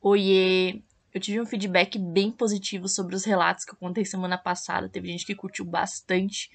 Oiê! 0.00 0.80
Eu 1.12 1.20
tive 1.20 1.40
um 1.40 1.46
feedback 1.46 1.98
bem 1.98 2.30
positivo 2.30 2.86
sobre 2.86 3.16
os 3.16 3.24
relatos 3.24 3.64
que 3.64 3.72
eu 3.72 3.76
contei 3.76 4.04
semana 4.04 4.38
passada. 4.38 4.88
Teve 4.88 5.08
gente 5.08 5.26
que 5.26 5.34
curtiu 5.34 5.64
bastante. 5.64 6.50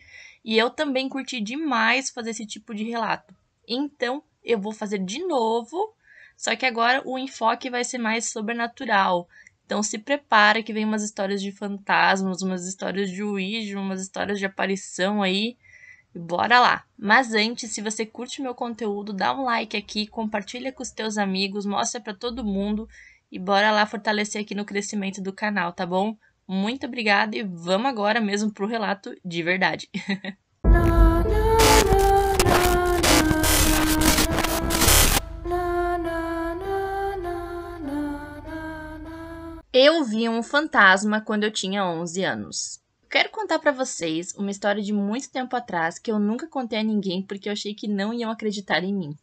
E 0.45 0.57
eu 0.57 0.69
também 0.69 1.09
curti 1.09 1.41
demais 1.41 2.09
fazer 2.09 2.29
esse 2.29 2.45
tipo 2.45 2.73
de 2.73 2.83
relato. 2.83 3.35
Então, 3.67 4.23
eu 4.43 4.59
vou 4.59 4.71
fazer 4.71 4.99
de 4.99 5.19
novo. 5.25 5.93
Só 6.37 6.55
que 6.55 6.65
agora 6.65 7.01
o 7.05 7.17
enfoque 7.17 7.69
vai 7.69 7.83
ser 7.83 7.97
mais 7.97 8.29
sobrenatural. 8.29 9.27
Então 9.65 9.81
se 9.81 9.97
prepara 9.97 10.63
que 10.63 10.73
vem 10.73 10.85
umas 10.85 11.03
histórias 11.03 11.41
de 11.41 11.51
fantasmas, 11.51 12.41
umas 12.41 12.65
histórias 12.67 13.09
de 13.09 13.23
Ouija, 13.23 13.79
umas 13.79 14.01
histórias 14.01 14.39
de 14.39 14.45
aparição 14.45 15.21
aí. 15.21 15.57
Bora 16.15 16.59
lá! 16.59 16.85
Mas 16.97 17.33
antes, 17.33 17.71
se 17.71 17.81
você 17.81 18.05
curte 18.05 18.41
meu 18.41 18.53
conteúdo, 18.53 19.11
dá 19.11 19.33
um 19.33 19.43
like 19.43 19.75
aqui, 19.75 20.05
compartilha 20.05 20.71
com 20.71 20.83
os 20.83 20.91
teus 20.91 21.17
amigos, 21.17 21.65
mostra 21.65 21.99
para 21.99 22.13
todo 22.13 22.43
mundo 22.43 22.87
e 23.33 23.39
bora 23.39 23.71
lá 23.71 23.83
fortalecer 23.87 24.39
aqui 24.39 24.53
no 24.53 24.63
crescimento 24.63 25.19
do 25.19 25.33
canal, 25.33 25.73
tá 25.73 25.87
bom? 25.87 26.15
Muito 26.47 26.85
obrigada 26.85 27.35
e 27.35 27.41
vamos 27.41 27.87
agora 27.87 28.21
mesmo 28.21 28.53
pro 28.53 28.67
relato 28.67 29.11
de 29.25 29.41
verdade. 29.41 29.89
Eu 39.75 40.03
vi 40.03 40.29
um 40.29 40.43
fantasma 40.43 41.19
quando 41.19 41.45
eu 41.45 41.51
tinha 41.51 41.83
11 41.83 42.23
anos. 42.23 42.79
Quero 43.09 43.31
contar 43.31 43.57
para 43.57 43.71
vocês 43.71 44.31
uma 44.35 44.51
história 44.51 44.83
de 44.83 44.93
muito 44.93 45.31
tempo 45.31 45.55
atrás 45.55 45.97
que 45.97 46.11
eu 46.11 46.19
nunca 46.19 46.47
contei 46.47 46.77
a 46.77 46.83
ninguém 46.83 47.23
porque 47.25 47.49
eu 47.49 47.53
achei 47.53 47.73
que 47.73 47.87
não 47.87 48.13
iam 48.13 48.29
acreditar 48.29 48.83
em 48.83 48.93
mim. 48.93 49.17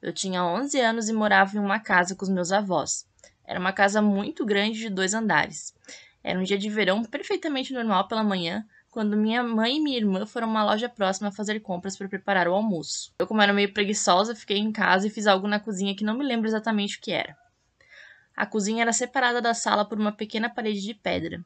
Eu 0.00 0.12
tinha 0.12 0.44
11 0.44 0.80
anos 0.80 1.08
e 1.08 1.12
morava 1.12 1.56
em 1.56 1.58
uma 1.58 1.80
casa 1.80 2.14
com 2.14 2.22
os 2.22 2.28
meus 2.30 2.52
avós. 2.52 3.07
Era 3.48 3.58
uma 3.58 3.72
casa 3.72 4.02
muito 4.02 4.44
grande 4.44 4.78
de 4.78 4.90
dois 4.90 5.14
andares. 5.14 5.74
Era 6.22 6.38
um 6.38 6.42
dia 6.42 6.58
de 6.58 6.68
verão 6.68 7.02
perfeitamente 7.02 7.72
normal 7.72 8.06
pela 8.06 8.22
manhã, 8.22 8.62
quando 8.90 9.16
minha 9.16 9.42
mãe 9.42 9.78
e 9.78 9.80
minha 9.80 9.96
irmã 9.96 10.26
foram 10.26 10.48
a 10.48 10.50
uma 10.50 10.64
loja 10.64 10.86
próxima 10.86 11.32
fazer 11.32 11.58
compras 11.60 11.96
para 11.96 12.10
preparar 12.10 12.46
o 12.46 12.52
almoço. 12.52 13.10
Eu, 13.18 13.26
como 13.26 13.40
era 13.40 13.54
meio 13.54 13.72
preguiçosa, 13.72 14.34
fiquei 14.34 14.58
em 14.58 14.70
casa 14.70 15.06
e 15.06 15.10
fiz 15.10 15.26
algo 15.26 15.48
na 15.48 15.58
cozinha 15.58 15.96
que 15.96 16.04
não 16.04 16.18
me 16.18 16.26
lembro 16.26 16.46
exatamente 16.46 16.98
o 16.98 17.00
que 17.00 17.10
era. 17.10 17.34
A 18.36 18.44
cozinha 18.44 18.82
era 18.82 18.92
separada 18.92 19.40
da 19.40 19.54
sala 19.54 19.82
por 19.82 19.98
uma 19.98 20.12
pequena 20.12 20.50
parede 20.50 20.82
de 20.82 20.92
pedra. 20.92 21.42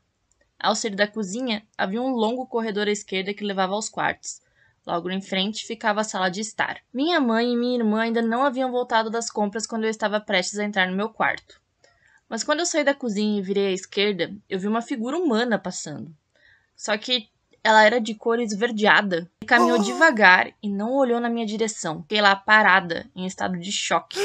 Ao 0.58 0.74
sair 0.74 0.96
da 0.96 1.06
cozinha, 1.06 1.62
havia 1.78 2.02
um 2.02 2.10
longo 2.10 2.48
corredor 2.48 2.88
à 2.88 2.90
esquerda 2.90 3.32
que 3.32 3.44
levava 3.44 3.74
aos 3.74 3.88
quartos. 3.88 4.40
Logo 4.84 5.08
em 5.08 5.20
frente 5.20 5.64
ficava 5.64 6.00
a 6.00 6.04
sala 6.04 6.28
de 6.28 6.40
estar. 6.40 6.78
Minha 6.92 7.20
mãe 7.20 7.52
e 7.52 7.56
minha 7.56 7.78
irmã 7.78 8.00
ainda 8.00 8.20
não 8.20 8.42
haviam 8.42 8.72
voltado 8.72 9.08
das 9.08 9.30
compras 9.30 9.68
quando 9.68 9.84
eu 9.84 9.90
estava 9.90 10.20
prestes 10.20 10.58
a 10.58 10.64
entrar 10.64 10.88
no 10.88 10.96
meu 10.96 11.08
quarto. 11.08 11.62
Mas 12.32 12.42
quando 12.42 12.60
eu 12.60 12.66
saí 12.66 12.82
da 12.82 12.94
cozinha 12.94 13.38
e 13.38 13.42
virei 13.42 13.66
à 13.66 13.72
esquerda, 13.72 14.34
eu 14.48 14.58
vi 14.58 14.66
uma 14.66 14.80
figura 14.80 15.18
humana 15.18 15.58
passando. 15.58 16.10
Só 16.74 16.96
que 16.96 17.28
ela 17.62 17.84
era 17.84 18.00
de 18.00 18.14
cor 18.14 18.40
esverdeada 18.40 19.30
e 19.42 19.44
caminhou 19.44 19.78
oh. 19.78 19.82
devagar 19.84 20.50
e 20.62 20.70
não 20.70 20.94
olhou 20.94 21.20
na 21.20 21.28
minha 21.28 21.44
direção. 21.44 22.00
Fiquei 22.00 22.22
lá 22.22 22.34
parada, 22.34 23.06
em 23.14 23.26
estado 23.26 23.58
de 23.58 23.70
choque. 23.70 24.18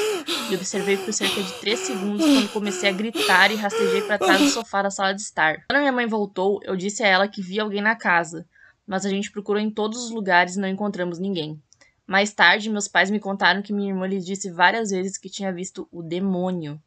E 0.50 0.54
observei 0.54 0.96
por 0.96 1.12
cerca 1.12 1.42
de 1.42 1.52
3 1.60 1.78
segundos 1.78 2.24
quando 2.24 2.52
comecei 2.54 2.88
a 2.88 2.92
gritar 2.94 3.50
e 3.50 3.56
rastejei 3.56 4.00
para 4.00 4.16
trás 4.16 4.40
do 4.40 4.48
sofá 4.48 4.80
da 4.80 4.90
sala 4.90 5.12
de 5.12 5.20
estar. 5.20 5.66
Quando 5.68 5.80
minha 5.80 5.92
mãe 5.92 6.06
voltou, 6.06 6.60
eu 6.62 6.74
disse 6.74 7.02
a 7.02 7.06
ela 7.06 7.28
que 7.28 7.42
vi 7.42 7.60
alguém 7.60 7.82
na 7.82 7.94
casa, 7.94 8.48
mas 8.86 9.04
a 9.04 9.10
gente 9.10 9.30
procurou 9.30 9.60
em 9.60 9.70
todos 9.70 10.02
os 10.02 10.10
lugares 10.10 10.56
e 10.56 10.60
não 10.60 10.66
encontramos 10.66 11.18
ninguém. 11.18 11.62
Mais 12.06 12.32
tarde, 12.32 12.70
meus 12.70 12.88
pais 12.88 13.10
me 13.10 13.20
contaram 13.20 13.60
que 13.60 13.70
minha 13.70 13.90
irmã 13.90 14.06
lhes 14.06 14.24
disse 14.24 14.50
várias 14.50 14.88
vezes 14.88 15.18
que 15.18 15.28
tinha 15.28 15.52
visto 15.52 15.86
o 15.92 16.02
demônio. 16.02 16.80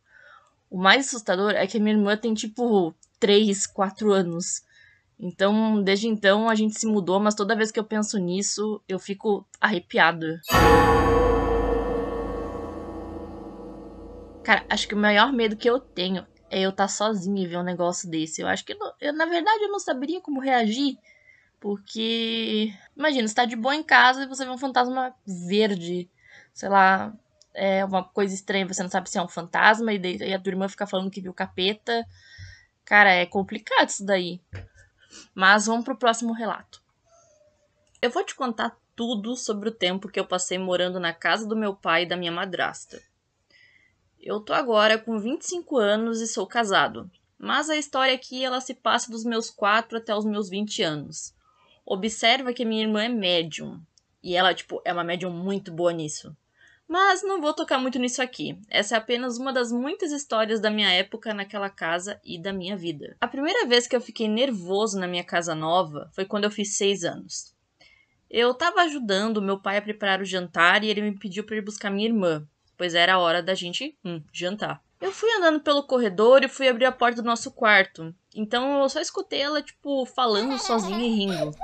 O 0.72 0.78
mais 0.78 1.06
assustador 1.06 1.52
é 1.52 1.68
que 1.68 1.78
minha 1.82 1.94
irmã 1.94 2.16
tem 2.16 2.34
tipo 2.34 2.96
3, 3.20 3.68
4 3.68 4.14
anos. 4.14 4.64
Então, 5.20 5.84
desde 5.84 6.08
então 6.08 6.48
a 6.48 6.56
gente 6.56 6.80
se 6.80 6.88
mudou, 6.88 7.20
mas 7.20 7.36
toda 7.36 7.58
vez 7.58 7.74
que 7.74 7.80
eu 7.80 7.84
penso 7.84 8.18
nisso, 8.18 8.82
eu 8.88 8.98
fico 8.98 9.46
arrepiada. 9.60 10.40
Cara, 14.46 14.66
acho 14.70 14.88
que 14.88 14.96
o 14.96 14.98
maior 14.98 15.34
medo 15.34 15.58
que 15.58 15.70
eu 15.70 15.78
tenho 15.78 16.26
é 16.50 16.62
eu 16.62 16.70
estar 16.70 16.86
tá 16.86 16.88
sozinha 16.88 17.44
e 17.44 17.48
ver 17.48 17.58
um 17.58 17.64
negócio 17.64 18.10
desse. 18.10 18.42
Eu 18.42 18.48
acho 18.48 18.64
que, 18.64 18.72
eu, 18.72 18.78
eu, 19.02 19.12
na 19.12 19.26
verdade, 19.26 19.66
eu 19.66 19.72
não 19.72 19.80
saberia 19.80 20.22
como 20.22 20.40
reagir. 20.40 20.98
Porque, 21.60 22.74
imagina, 22.96 23.28
você 23.28 23.36
tá 23.36 23.44
de 23.44 23.58
boa 23.58 23.76
em 23.76 23.84
casa 23.84 24.24
e 24.24 24.28
você 24.28 24.46
vê 24.46 24.52
um 24.52 24.58
fantasma 24.58 25.14
verde. 25.50 26.10
Sei 26.54 26.70
lá, 26.70 27.14
é 27.54 27.84
uma 27.84 28.04
coisa 28.04 28.34
estranha, 28.34 28.68
você 28.68 28.82
não 28.82 28.90
sabe 28.90 29.10
se 29.10 29.18
é 29.18 29.22
um 29.22 29.28
fantasma 29.28 29.94
e, 29.94 30.00
e 30.00 30.34
a 30.34 30.40
tua 30.40 30.52
irmã 30.52 30.68
fica 30.68 30.88
falando 30.88 31.12
que 31.12 31.22
viu 31.22 31.34
capeta. 31.34 32.06
Cara, 32.86 33.12
é 33.12 33.26
complicado 33.26 33.90
isso 33.90 34.06
daí. 34.06 34.42
Mas 35.34 35.66
vamos 35.66 35.86
pro 35.86 35.98
próximo 35.98 36.34
relato. 36.34 36.82
Eu 38.02 38.10
vou 38.10 38.24
te 38.24 38.36
contar 38.36 38.78
tudo 38.96 39.36
sobre 39.36 39.70
o 39.70 39.74
tempo 39.74 40.10
que 40.10 40.20
eu 40.20 40.26
passei 40.26 40.58
morando 40.58 41.00
na 41.00 41.14
casa 41.14 41.48
do 41.48 41.56
meu 41.56 41.76
pai 41.76 42.04
e 42.04 42.08
da 42.08 42.18
minha 42.18 42.32
madrasta. 42.32 43.02
Eu 44.20 44.40
tô 44.40 44.54
agora 44.54 44.98
com 44.98 45.20
25 45.20 45.78
anos 45.78 46.22
e 46.22 46.28
sou 46.28 46.46
casado, 46.46 47.10
mas 47.38 47.70
a 47.70 47.78
história 47.78 48.14
aqui 48.14 48.44
ela 48.44 48.62
se 48.62 48.74
passa 48.74 49.10
dos 49.10 49.24
meus 49.24 49.50
4 49.50 49.98
até 49.98 50.16
os 50.16 50.26
meus 50.26 50.50
20 50.50 50.84
anos. 50.84 51.34
Observa 51.86 52.54
que 52.54 52.64
minha 52.64 52.84
irmã 52.84 53.04
é 53.04 53.10
médium, 53.10 53.82
e 54.24 54.36
ela, 54.36 54.54
tipo, 54.54 54.82
é 54.86 54.94
uma 54.94 55.04
médium 55.04 55.32
muito 55.32 55.72
boa 55.72 55.92
nisso. 55.92 56.36
Mas 56.92 57.24
não 57.24 57.40
vou 57.40 57.54
tocar 57.54 57.78
muito 57.78 57.98
nisso 57.98 58.22
aqui. 58.22 58.60
Essa 58.70 58.96
é 58.96 58.98
apenas 58.98 59.38
uma 59.38 59.54
das 59.54 59.72
muitas 59.72 60.12
histórias 60.12 60.60
da 60.60 60.70
minha 60.70 60.92
época 60.92 61.34
naquela 61.34 61.70
casa 61.70 62.20
e 62.22 62.38
da 62.38 62.52
minha 62.52 62.76
vida. 62.76 63.16
A 63.22 63.30
primeira 63.30 63.66
vez 63.66 63.88
que 63.88 63.96
eu 63.96 64.02
fiquei 64.02 64.28
nervoso 64.28 65.00
na 65.00 65.08
minha 65.08 65.24
casa 65.24 65.56
nova 65.56 66.12
foi 66.14 66.26
quando 66.26 66.44
eu 66.44 66.52
fiz 66.52 66.76
seis 66.76 67.06
anos. 67.06 67.56
Eu 68.30 68.52
estava 68.52 68.82
ajudando 68.82 69.42
meu 69.42 69.58
pai 69.58 69.78
a 69.78 69.82
preparar 69.82 70.20
o 70.20 70.26
jantar 70.26 70.84
e 70.84 70.90
ele 70.90 71.00
me 71.00 71.18
pediu 71.18 71.46
para 71.46 71.56
ir 71.56 71.62
buscar 71.62 71.90
minha 71.90 72.10
irmã, 72.10 72.46
pois 72.76 72.94
era 72.94 73.14
a 73.14 73.20
hora 73.20 73.42
da 73.42 73.56
gente 73.56 73.98
hum, 74.04 74.22
jantar. 74.34 74.84
Eu 75.00 75.14
fui 75.14 75.32
andando 75.32 75.62
pelo 75.62 75.84
corredor 75.84 76.44
e 76.44 76.50
fui 76.50 76.68
abrir 76.68 76.84
a 76.84 76.92
porta 76.92 77.22
do 77.22 77.26
nosso 77.26 77.52
quarto. 77.52 78.14
Então 78.36 78.82
eu 78.82 78.90
só 78.90 79.00
escutei 79.00 79.40
ela, 79.40 79.62
tipo, 79.62 80.06
falando 80.06 80.60
sozinha 80.60 81.08
e 81.08 81.10
rindo. 81.10 81.56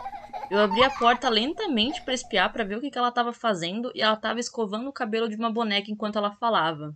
Eu 0.50 0.59
abri 0.59 0.81
a 0.81 0.90
porta 0.90 1.28
lentamente 1.28 2.02
para 2.02 2.13
espiar 2.13 2.53
para 2.53 2.63
ver 2.63 2.78
o 2.78 2.81
que, 2.81 2.90
que 2.90 2.97
ela 2.97 3.09
estava 3.09 3.34
fazendo 3.34 3.91
e 3.94 4.02
ela 4.02 4.13
estava 4.13 4.40
escovando 4.40 4.88
o 4.88 4.94
cabelo 4.94 5.28
de 5.28 5.35
uma 5.35 5.52
boneca 5.52 5.91
enquanto 5.91 6.18
ela 6.18 6.31
falava. 6.31 6.96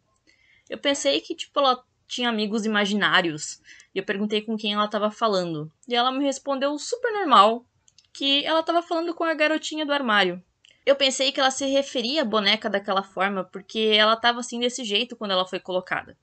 Eu 0.69 0.77
pensei 0.77 1.19
que 1.19 1.35
tipo 1.35 1.59
ela 1.59 1.83
tinha 2.07 2.29
amigos 2.29 2.65
imaginários 2.65 3.61
e 3.93 3.99
eu 3.99 4.05
perguntei 4.05 4.41
com 4.41 4.55
quem 4.55 4.73
ela 4.73 4.85
estava 4.85 5.11
falando. 5.11 5.69
E 5.85 5.93
ela 5.93 6.13
me 6.13 6.23
respondeu 6.23 6.77
super 6.79 7.11
normal 7.11 7.65
que 8.13 8.45
ela 8.45 8.61
estava 8.61 8.81
falando 8.81 9.13
com 9.13 9.25
a 9.25 9.33
garotinha 9.33 9.85
do 9.85 9.91
armário. 9.93 10.41
Eu 10.85 10.95
pensei 10.95 11.31
que 11.33 11.39
ela 11.39 11.51
se 11.51 11.65
referia 11.65 12.21
à 12.21 12.25
boneca 12.25 12.69
daquela 12.69 13.03
forma 13.03 13.43
porque 13.43 13.79
ela 13.93 14.13
estava 14.13 14.39
assim 14.39 14.61
desse 14.61 14.85
jeito 14.85 15.15
quando 15.17 15.31
ela 15.31 15.45
foi 15.45 15.59
colocada. 15.59 16.17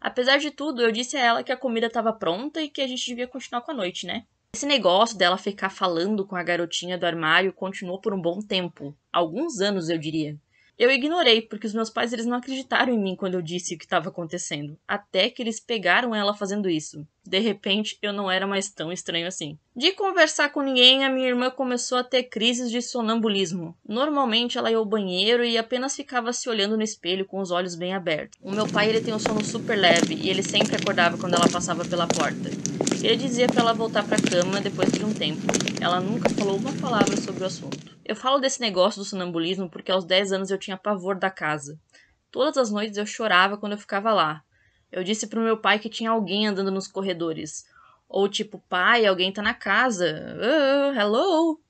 Apesar 0.00 0.38
de 0.38 0.52
tudo, 0.52 0.82
eu 0.82 0.92
disse 0.92 1.16
a 1.16 1.20
ela 1.20 1.42
que 1.42 1.50
a 1.50 1.56
comida 1.56 1.88
estava 1.88 2.12
pronta 2.12 2.62
e 2.62 2.68
que 2.68 2.80
a 2.80 2.86
gente 2.86 3.04
devia 3.04 3.26
continuar 3.26 3.62
com 3.62 3.72
a 3.72 3.74
noite, 3.74 4.06
né? 4.06 4.24
Esse 4.54 4.66
negócio 4.66 5.18
dela 5.18 5.36
ficar 5.36 5.68
falando 5.68 6.24
com 6.24 6.36
a 6.36 6.42
garotinha 6.44 6.96
do 6.96 7.04
armário 7.04 7.52
continuou 7.52 8.00
por 8.00 8.14
um 8.14 8.22
bom 8.22 8.38
tempo, 8.40 8.96
alguns 9.12 9.60
anos 9.60 9.88
eu 9.88 9.98
diria. 9.98 10.38
Eu 10.78 10.92
ignorei, 10.92 11.42
porque 11.42 11.66
os 11.66 11.74
meus 11.74 11.90
pais 11.90 12.12
eles 12.12 12.24
não 12.24 12.36
acreditaram 12.36 12.92
em 12.92 12.98
mim 12.98 13.16
quando 13.16 13.34
eu 13.34 13.42
disse 13.42 13.74
o 13.74 13.78
que 13.78 13.84
estava 13.84 14.10
acontecendo, 14.10 14.78
até 14.86 15.28
que 15.28 15.42
eles 15.42 15.58
pegaram 15.58 16.14
ela 16.14 16.32
fazendo 16.34 16.70
isso. 16.70 17.04
De 17.26 17.40
repente, 17.40 17.98
eu 18.00 18.12
não 18.12 18.30
era 18.30 18.46
mais 18.46 18.70
tão 18.70 18.92
estranho 18.92 19.26
assim. 19.26 19.58
De 19.74 19.90
conversar 19.90 20.50
com 20.50 20.62
ninguém, 20.62 21.04
a 21.04 21.10
minha 21.10 21.26
irmã 21.26 21.50
começou 21.50 21.98
a 21.98 22.04
ter 22.04 22.22
crises 22.22 22.70
de 22.70 22.80
sonambulismo. 22.80 23.76
Normalmente 23.84 24.56
ela 24.56 24.70
ia 24.70 24.76
ao 24.76 24.86
banheiro 24.86 25.44
e 25.44 25.58
apenas 25.58 25.96
ficava 25.96 26.32
se 26.32 26.48
olhando 26.48 26.76
no 26.76 26.82
espelho 26.84 27.26
com 27.26 27.40
os 27.40 27.50
olhos 27.50 27.74
bem 27.74 27.92
abertos. 27.92 28.38
O 28.40 28.52
meu 28.52 28.68
pai 28.68 28.88
ele 28.88 29.00
tem 29.00 29.12
um 29.12 29.18
sono 29.18 29.44
super 29.44 29.76
leve 29.76 30.14
e 30.14 30.30
ele 30.30 30.44
sempre 30.44 30.76
acordava 30.76 31.18
quando 31.18 31.34
ela 31.34 31.50
passava 31.50 31.84
pela 31.84 32.06
porta. 32.06 32.73
Ele 33.02 33.16
dizia 33.16 33.46
para 33.46 33.60
ela 33.60 33.74
voltar 33.74 34.04
para 34.04 34.16
a 34.16 34.22
cama 34.22 34.60
depois 34.60 34.90
de 34.92 35.04
um 35.04 35.12
tempo. 35.12 35.42
Ela 35.80 36.00
nunca 36.00 36.28
falou 36.30 36.56
uma 36.56 36.72
palavra 36.74 37.16
sobre 37.16 37.42
o 37.42 37.46
assunto. 37.46 37.98
Eu 38.04 38.14
falo 38.14 38.38
desse 38.38 38.60
negócio 38.60 39.00
do 39.00 39.04
sonambulismo 39.04 39.68
porque 39.68 39.90
aos 39.90 40.04
10 40.04 40.32
anos 40.32 40.50
eu 40.50 40.58
tinha 40.58 40.76
pavor 40.76 41.18
da 41.18 41.30
casa. 41.30 41.78
Todas 42.30 42.56
as 42.56 42.70
noites 42.70 42.96
eu 42.96 43.06
chorava 43.06 43.56
quando 43.56 43.72
eu 43.72 43.78
ficava 43.78 44.12
lá. 44.12 44.42
Eu 44.90 45.02
disse 45.02 45.26
pro 45.26 45.40
meu 45.40 45.56
pai 45.56 45.78
que 45.78 45.88
tinha 45.88 46.10
alguém 46.10 46.46
andando 46.46 46.70
nos 46.70 46.86
corredores. 46.86 47.64
Ou 48.08 48.28
tipo, 48.28 48.62
pai, 48.68 49.06
alguém 49.06 49.32
tá 49.32 49.42
na 49.42 49.54
casa. 49.54 50.36
Uh, 50.36 50.98
hello? 50.98 51.60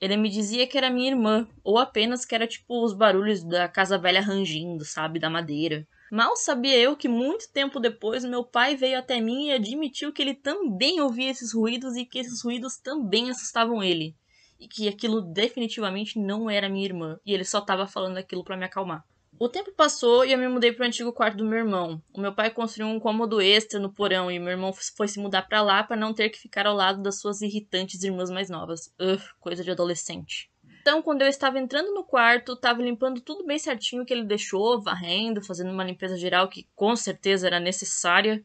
Ele 0.00 0.16
me 0.16 0.28
dizia 0.28 0.66
que 0.66 0.76
era 0.76 0.90
minha 0.90 1.08
irmã, 1.08 1.48
ou 1.64 1.78
apenas 1.78 2.24
que 2.24 2.34
era 2.34 2.46
tipo 2.46 2.84
os 2.84 2.92
barulhos 2.92 3.42
da 3.42 3.66
casa 3.66 3.96
velha 3.96 4.20
rangindo, 4.20 4.84
sabe, 4.84 5.18
da 5.18 5.30
madeira. 5.30 5.86
Mal 6.10 6.36
sabia 6.36 6.78
eu 6.78 6.96
que 6.96 7.08
muito 7.08 7.50
tempo 7.52 7.80
depois 7.80 8.24
meu 8.24 8.44
pai 8.44 8.76
veio 8.76 8.98
até 8.98 9.20
mim 9.20 9.48
e 9.48 9.52
admitiu 9.52 10.12
que 10.12 10.22
ele 10.22 10.34
também 10.34 11.00
ouvia 11.00 11.30
esses 11.30 11.52
ruídos 11.52 11.96
e 11.96 12.04
que 12.04 12.18
esses 12.18 12.42
ruídos 12.42 12.76
também 12.76 13.28
assustavam 13.28 13.82
ele. 13.82 14.14
E 14.58 14.68
que 14.68 14.88
aquilo 14.88 15.20
definitivamente 15.20 16.18
não 16.18 16.48
era 16.48 16.68
minha 16.68 16.84
irmã, 16.84 17.18
e 17.26 17.34
ele 17.34 17.44
só 17.44 17.58
estava 17.58 17.86
falando 17.86 18.18
aquilo 18.18 18.44
para 18.44 18.56
me 18.56 18.64
acalmar. 18.64 19.04
O 19.38 19.50
tempo 19.50 19.70
passou 19.72 20.24
e 20.24 20.32
eu 20.32 20.38
me 20.38 20.48
mudei 20.48 20.72
para 20.72 20.84
o 20.84 20.86
antigo 20.86 21.12
quarto 21.12 21.36
do 21.36 21.44
meu 21.44 21.58
irmão. 21.58 22.00
O 22.14 22.20
meu 22.20 22.34
pai 22.34 22.50
construiu 22.50 22.88
um 22.88 22.98
cômodo 22.98 23.38
extra 23.42 23.78
no 23.78 23.92
porão 23.92 24.30
e 24.30 24.38
meu 24.38 24.52
irmão 24.52 24.72
foi 24.72 25.08
se 25.08 25.20
mudar 25.20 25.42
para 25.42 25.60
lá 25.60 25.84
para 25.84 25.96
não 25.96 26.14
ter 26.14 26.30
que 26.30 26.38
ficar 26.38 26.66
ao 26.66 26.74
lado 26.74 27.02
das 27.02 27.20
suas 27.20 27.42
irritantes 27.42 28.02
irmãs 28.02 28.30
mais 28.30 28.48
novas. 28.48 28.94
Ugh, 28.98 29.20
coisa 29.38 29.62
de 29.62 29.70
adolescente. 29.70 30.50
Então, 30.86 31.02
quando 31.02 31.22
eu 31.22 31.26
estava 31.26 31.58
entrando 31.58 31.92
no 31.92 32.04
quarto, 32.04 32.52
estava 32.52 32.80
limpando 32.80 33.20
tudo 33.20 33.44
bem 33.44 33.58
certinho 33.58 34.06
que 34.06 34.14
ele 34.14 34.22
deixou, 34.22 34.80
varrendo, 34.80 35.42
fazendo 35.42 35.72
uma 35.72 35.82
limpeza 35.82 36.16
geral 36.16 36.46
que 36.46 36.68
com 36.76 36.94
certeza 36.94 37.48
era 37.48 37.58
necessária. 37.58 38.40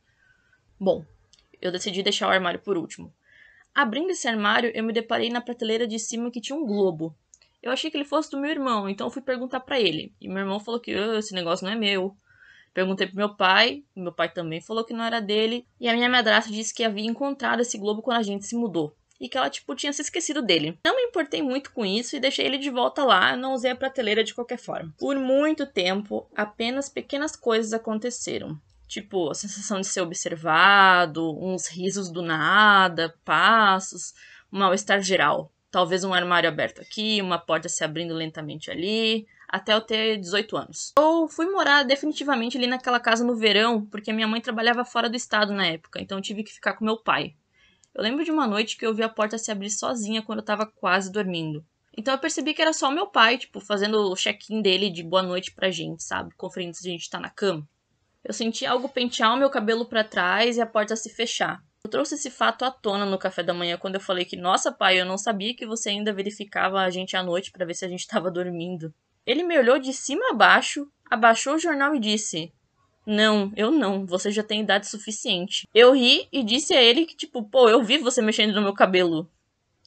Bom, 0.79 1.05
eu 1.61 1.71
decidi 1.71 2.01
deixar 2.01 2.27
o 2.27 2.31
armário 2.31 2.59
por 2.59 2.79
último. 2.79 3.13
Abrindo 3.75 4.09
esse 4.09 4.27
armário, 4.27 4.71
eu 4.73 4.83
me 4.83 4.91
deparei 4.91 5.29
na 5.29 5.39
prateleira 5.39 5.85
de 5.85 5.99
cima 5.99 6.31
que 6.31 6.41
tinha 6.41 6.57
um 6.57 6.65
globo. 6.65 7.15
Eu 7.61 7.71
achei 7.71 7.91
que 7.91 7.97
ele 7.97 8.05
fosse 8.05 8.31
do 8.31 8.39
meu 8.39 8.49
irmão, 8.49 8.89
então 8.89 9.05
eu 9.05 9.11
fui 9.11 9.21
perguntar 9.21 9.59
para 9.59 9.79
ele. 9.79 10.11
E 10.19 10.27
meu 10.27 10.39
irmão 10.39 10.59
falou 10.59 10.79
que 10.79 10.95
oh, 10.95 11.19
esse 11.19 11.35
negócio 11.35 11.63
não 11.63 11.71
é 11.71 11.75
meu. 11.75 12.17
Perguntei 12.73 13.05
pro 13.05 13.17
meu 13.17 13.35
pai, 13.35 13.83
meu 13.95 14.11
pai 14.11 14.33
também 14.33 14.61
falou 14.61 14.83
que 14.83 14.95
não 14.95 15.05
era 15.05 15.21
dele, 15.21 15.67
e 15.79 15.87
a 15.87 15.93
minha 15.93 16.09
madrasta 16.09 16.51
disse 16.51 16.73
que 16.73 16.83
havia 16.83 17.05
encontrado 17.05 17.59
esse 17.59 17.77
globo 17.77 18.01
quando 18.01 18.17
a 18.17 18.23
gente 18.23 18.47
se 18.47 18.55
mudou. 18.55 18.97
E 19.21 19.29
que 19.29 19.37
ela, 19.37 19.49
tipo, 19.49 19.75
tinha 19.75 19.93
se 19.93 20.01
esquecido 20.01 20.41
dele. 20.41 20.77
Não 20.83 20.95
me 20.95 21.03
importei 21.03 21.41
muito 21.43 21.71
com 21.71 21.85
isso 21.85 22.15
e 22.15 22.19
deixei 22.19 22.45
ele 22.45 22.57
de 22.57 22.71
volta 22.71 23.03
lá, 23.03 23.37
não 23.37 23.53
usei 23.53 23.69
a 23.69 23.75
prateleira 23.75 24.23
de 24.23 24.33
qualquer 24.33 24.57
forma. 24.57 24.93
Por 24.97 25.15
muito 25.15 25.65
tempo, 25.65 26.27
apenas 26.35 26.89
pequenas 26.89 27.35
coisas 27.35 27.71
aconteceram. 27.71 28.59
Tipo, 28.87 29.29
a 29.29 29.35
sensação 29.35 29.79
de 29.79 29.87
ser 29.87 30.01
observado, 30.01 31.37
uns 31.39 31.67
risos 31.67 32.09
do 32.09 32.23
nada, 32.23 33.15
passos, 33.23 34.13
um 34.51 34.59
mal-estar 34.59 35.01
geral 35.01 35.51
talvez 35.71 36.03
um 36.03 36.13
armário 36.13 36.49
aberto 36.49 36.81
aqui, 36.81 37.21
uma 37.21 37.39
porta 37.39 37.69
se 37.69 37.83
abrindo 37.83 38.13
lentamente 38.13 38.69
ali, 38.69 39.25
até 39.47 39.73
eu 39.73 39.81
ter 39.81 40.17
18 40.17 40.57
anos. 40.57 40.93
Eu 40.97 41.27
fui 41.27 41.45
morar 41.49 41.83
definitivamente 41.83 42.57
ali 42.57 42.67
naquela 42.67 42.99
casa 42.99 43.23
no 43.23 43.35
verão, 43.35 43.85
porque 43.85 44.13
minha 44.13 44.27
mãe 44.27 44.41
trabalhava 44.41 44.83
fora 44.83 45.09
do 45.09 45.15
estado 45.15 45.53
na 45.53 45.65
época, 45.65 46.01
então 46.01 46.21
tive 46.21 46.43
que 46.43 46.53
ficar 46.53 46.73
com 46.73 46.85
meu 46.85 46.97
pai. 46.97 47.33
Eu 47.93 48.03
lembro 48.03 48.23
de 48.23 48.31
uma 48.31 48.47
noite 48.47 48.77
que 48.77 48.85
eu 48.85 48.93
vi 48.93 49.03
a 49.03 49.09
porta 49.09 49.37
se 49.37 49.51
abrir 49.51 49.69
sozinha 49.69 50.21
quando 50.21 50.39
eu 50.39 50.45
tava 50.45 50.65
quase 50.65 51.11
dormindo. 51.11 51.65
Então 51.97 52.13
eu 52.13 52.19
percebi 52.19 52.53
que 52.53 52.61
era 52.61 52.71
só 52.71 52.89
meu 52.89 53.07
pai, 53.07 53.37
tipo, 53.37 53.59
fazendo 53.59 54.09
o 54.09 54.15
check-in 54.15 54.61
dele 54.61 54.89
de 54.89 55.03
boa 55.03 55.21
noite 55.21 55.51
pra 55.51 55.69
gente, 55.69 56.03
sabe? 56.03 56.33
Conferindo 56.35 56.75
se 56.75 56.87
a 56.87 56.91
gente 56.91 57.09
tá 57.09 57.19
na 57.19 57.29
cama. 57.29 57.67
Eu 58.23 58.33
senti 58.33 58.65
algo 58.65 58.87
pentear 58.87 59.33
o 59.33 59.37
meu 59.37 59.49
cabelo 59.49 59.85
para 59.85 60.03
trás 60.03 60.55
e 60.55 60.61
a 60.61 60.65
porta 60.65 60.95
se 60.95 61.09
fechar. 61.09 61.61
Eu 61.83 61.89
trouxe 61.89 62.15
esse 62.15 62.29
fato 62.29 62.63
à 62.63 62.71
tona 62.71 63.05
no 63.05 63.17
café 63.17 63.43
da 63.43 63.53
manhã 63.53 63.77
quando 63.77 63.95
eu 63.95 64.01
falei 64.01 64.23
que, 64.23 64.37
nossa, 64.37 64.71
pai, 64.71 65.01
eu 65.01 65.05
não 65.05 65.17
sabia 65.17 65.55
que 65.55 65.65
você 65.65 65.89
ainda 65.89 66.13
verificava 66.13 66.79
a 66.79 66.89
gente 66.89 67.17
à 67.17 67.23
noite 67.23 67.51
para 67.51 67.65
ver 67.65 67.73
se 67.73 67.83
a 67.83 67.89
gente 67.89 68.01
estava 68.01 68.31
dormindo. 68.31 68.93
Ele 69.25 69.43
me 69.43 69.57
olhou 69.57 69.79
de 69.79 69.91
cima 69.91 70.29
a 70.29 70.33
baixo, 70.33 70.87
abaixou 71.09 71.55
o 71.55 71.59
jornal 71.59 71.95
e 71.95 71.99
disse: 71.99 72.53
Não, 73.05 73.51
eu 73.55 73.71
não, 73.71 74.05
você 74.05 74.31
já 74.31 74.43
tem 74.43 74.61
idade 74.61 74.87
suficiente. 74.87 75.67
Eu 75.73 75.93
ri 75.93 76.27
e 76.31 76.43
disse 76.43 76.73
a 76.73 76.81
ele 76.81 77.05
que, 77.05 77.15
tipo, 77.15 77.43
pô, 77.43 77.67
eu 77.67 77.83
vi 77.83 77.97
você 77.97 78.21
mexendo 78.21 78.53
no 78.53 78.61
meu 78.61 78.73
cabelo. 78.73 79.29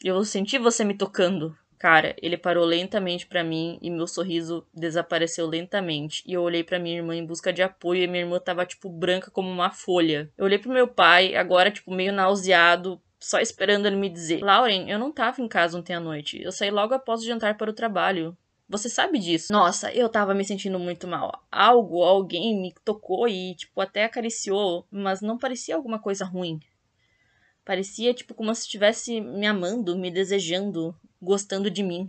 Eu 0.02 0.25
senti 0.25 0.58
você 0.58 0.84
me 0.84 0.94
tocando. 0.94 1.56
Cara, 1.78 2.16
ele 2.22 2.38
parou 2.38 2.64
lentamente 2.64 3.26
para 3.26 3.44
mim 3.44 3.78
e 3.82 3.90
meu 3.90 4.06
sorriso 4.06 4.66
desapareceu 4.72 5.46
lentamente. 5.46 6.22
E 6.26 6.32
eu 6.32 6.43
olhei 6.43 6.64
para 6.64 6.78
minha 6.78 6.96
irmã 6.96 7.14
em 7.14 7.26
busca 7.26 7.52
de 7.52 7.62
apoio 7.62 8.02
e 8.02 8.06
minha 8.06 8.22
irmã 8.22 8.40
tava 8.40 8.64
tipo 8.64 8.88
branca 8.88 9.31
como 9.31 9.50
uma 9.50 9.70
folha. 9.70 10.31
Eu 10.37 10.46
olhei 10.46 10.58
pro 10.58 10.72
meu 10.72 10.88
pai, 10.88 11.37
agora 11.37 11.70
tipo 11.70 11.94
meio 11.94 12.12
nauseado, 12.12 13.00
só 13.20 13.38
esperando 13.38 13.87
ele 13.87 13.96
me 13.96 14.08
dizer: 14.08 14.43
"Lauren, 14.43 14.88
eu 14.88 14.99
não 14.99 15.12
tava 15.12 15.43
em 15.43 15.49
casa 15.49 15.78
ontem 15.78 15.93
à 15.93 16.00
noite. 16.00 16.40
Eu 16.43 16.52
saí 16.52 16.70
logo 16.70 16.94
após 16.94 17.20
o 17.20 17.26
jantar 17.26 17.56
para 17.56 17.70
o 17.70 17.75
trabalho. 17.75 18.37
Você 18.69 18.88
sabe 18.88 19.19
disso? 19.19 19.52
Nossa, 19.52 19.93
eu 19.93 20.08
tava 20.08 20.34
me 20.34 20.44
sentindo 20.44 20.78
muito 20.78 21.06
mal. 21.06 21.46
Algo, 21.52 22.02
alguém 22.02 22.61
me 22.61 22.72
tocou 22.84 23.28
e, 23.28 23.55
tipo, 23.55 23.81
até 23.81 24.05
acariciou, 24.05 24.87
mas 24.90 25.20
não 25.20 25.38
parecia 25.38 25.76
alguma 25.76 25.99
coisa 25.99 26.25
ruim. 26.25 26.58
Parecia, 27.64 28.14
tipo, 28.14 28.34
como 28.34 28.55
se 28.55 28.62
estivesse 28.62 29.20
me 29.20 29.46
amando, 29.46 29.96
me 29.96 30.11
desejando 30.11 30.94
gostando 31.20 31.70
de 31.70 31.82
mim. 31.82 32.06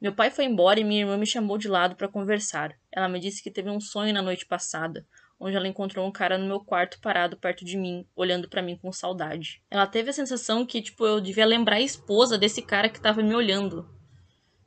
Meu 0.00 0.14
pai 0.14 0.30
foi 0.30 0.44
embora 0.44 0.78
e 0.78 0.84
minha 0.84 1.00
irmã 1.00 1.16
me 1.16 1.26
chamou 1.26 1.58
de 1.58 1.68
lado 1.68 1.96
para 1.96 2.08
conversar. 2.08 2.76
Ela 2.92 3.08
me 3.08 3.18
disse 3.18 3.42
que 3.42 3.50
teve 3.50 3.70
um 3.70 3.80
sonho 3.80 4.12
na 4.12 4.22
noite 4.22 4.46
passada, 4.46 5.06
onde 5.38 5.56
ela 5.56 5.66
encontrou 5.66 6.06
um 6.06 6.12
cara 6.12 6.38
no 6.38 6.46
meu 6.46 6.60
quarto 6.60 7.00
parado 7.00 7.36
perto 7.36 7.64
de 7.64 7.76
mim, 7.76 8.06
olhando 8.14 8.48
para 8.48 8.62
mim 8.62 8.76
com 8.76 8.92
saudade. 8.92 9.62
Ela 9.70 9.86
teve 9.86 10.10
a 10.10 10.12
sensação 10.12 10.64
que, 10.64 10.82
tipo, 10.82 11.04
eu 11.04 11.20
devia 11.20 11.46
lembrar 11.46 11.76
a 11.76 11.80
esposa 11.80 12.38
desse 12.38 12.62
cara 12.62 12.88
que 12.88 12.98
estava 12.98 13.22
me 13.22 13.34
olhando. 13.34 13.88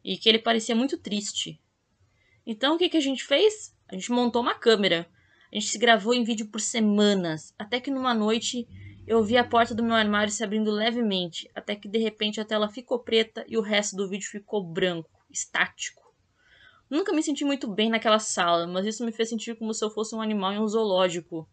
E 0.07 0.17
que 0.17 0.29
ele 0.29 0.39
parecia 0.39 0.73
muito 0.73 0.97
triste. 0.97 1.61
Então 2.45 2.75
o 2.75 2.77
que, 2.77 2.87
que 2.87 2.95
a 2.95 3.01
gente 3.01 3.25
fez? 3.25 3.75
A 3.89 3.93
gente 3.93 4.09
montou 4.09 4.41
uma 4.41 4.55
câmera. 4.55 5.05
A 5.51 5.55
gente 5.55 5.67
se 5.67 5.77
gravou 5.77 6.13
em 6.13 6.23
vídeo 6.23 6.47
por 6.47 6.61
semanas, 6.61 7.53
até 7.59 7.81
que 7.81 7.91
numa 7.91 8.13
noite 8.13 8.65
eu 9.05 9.21
vi 9.21 9.35
a 9.35 9.43
porta 9.43 9.75
do 9.75 9.83
meu 9.83 9.95
armário 9.95 10.31
se 10.31 10.45
abrindo 10.45 10.71
levemente, 10.71 11.51
até 11.53 11.75
que 11.75 11.89
de 11.89 11.97
repente 11.97 12.39
a 12.39 12.45
tela 12.45 12.69
ficou 12.69 12.99
preta 12.99 13.43
e 13.49 13.57
o 13.57 13.61
resto 13.61 13.97
do 13.97 14.07
vídeo 14.07 14.29
ficou 14.29 14.63
branco, 14.63 15.25
estático. 15.29 16.01
Nunca 16.89 17.11
me 17.11 17.21
senti 17.21 17.43
muito 17.43 17.67
bem 17.67 17.89
naquela 17.89 18.19
sala, 18.19 18.65
mas 18.65 18.85
isso 18.85 19.05
me 19.05 19.11
fez 19.11 19.27
sentir 19.27 19.57
como 19.57 19.73
se 19.73 19.83
eu 19.83 19.89
fosse 19.89 20.15
um 20.15 20.21
animal 20.21 20.53
em 20.53 20.59
um 20.59 20.67
zoológico, 20.67 21.49